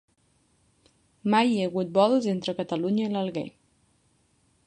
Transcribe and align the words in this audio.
Mai 1.33 1.41
hi 1.51 1.59
ha 1.59 1.67
hagut 1.69 1.91
vols 1.99 2.27
entre 2.35 2.57
Catalunya 2.63 3.05
i 3.05 3.13
l'Alguer 3.13 3.47